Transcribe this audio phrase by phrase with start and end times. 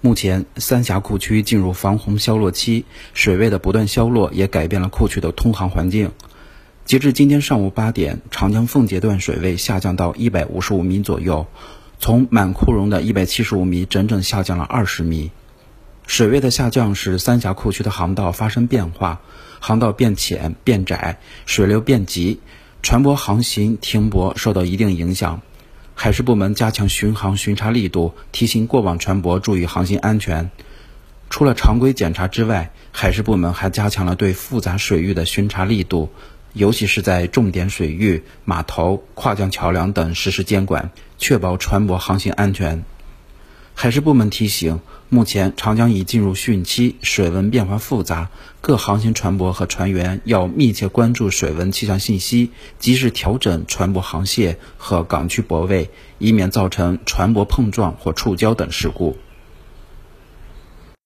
[0.00, 6.12] 目前，三峡库区进入防洪消落期，水位的不断消落也改变了库区的通航环境。
[6.84, 11.48] 截至今天上午八点，长江奉节段水位下降到一百五十五米左右，
[11.98, 15.32] 从满库容的一百七十五米整整下降了二十米。
[16.06, 19.20] 水位的下降使三峡库区的航道发生变化，
[19.58, 22.38] 航道变浅变窄，水流变急，
[22.84, 25.42] 船舶航行停泊受到一定影响。
[26.00, 30.52] 海事部门加强巡航巡查力度，提醒过往船舶注意航行安全。
[31.28, 36.10] 除了常规检查之外，海事部门还加强了对复杂水域的巡查力度，
[36.52, 42.84] 尤其是在重点水域、码头、跨江桥梁等实施监管，确保船舶航行安全。
[43.80, 48.28] 海事部门提醒，目前长江已进入汛期，水文变化复杂，
[48.60, 59.16] 各航行船舶和船员要密切关注水文气象信息，及时调整船舶航线和港区泊位，以免造成船舶碰撞或触礁等事故。